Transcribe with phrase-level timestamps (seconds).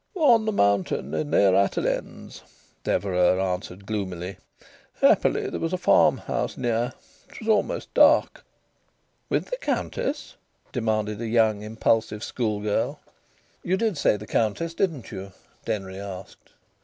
[0.15, 2.41] "On the mountain, near Attalens,"
[2.83, 4.37] Deverax answered gloomily.
[4.99, 6.93] "Happily there was a farmhouse near
[7.29, 8.43] it was almost dark."
[9.29, 10.37] "With the Countess?"
[10.71, 12.99] demanded a young impulsive schoolgirl.
[13.61, 15.33] "You did say the Countess, didn't you?"
[15.65, 16.51] Denry asked.